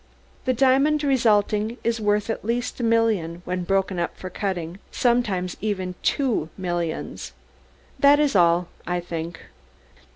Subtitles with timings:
[0.45, 5.55] The diamond resulting is worth at least a million when broken up for cutting, sometimes
[5.61, 7.33] even two millions.
[7.99, 9.41] That is all, I think."